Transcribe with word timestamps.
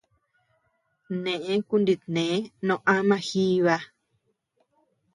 Neʼë 1.23 1.53
kunitnee 1.67 2.35
noo 2.65 2.81
ama 2.95 3.15
jiiba. 3.27 3.75